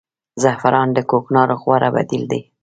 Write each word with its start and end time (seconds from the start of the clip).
زعفران 0.41 0.87
د 0.93 0.99
کوکنارو 1.09 1.55
غوره 1.63 1.89
بدیل 1.95 2.23
دی 2.31 2.41